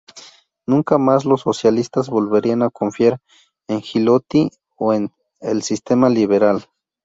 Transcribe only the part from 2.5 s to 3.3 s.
a confiar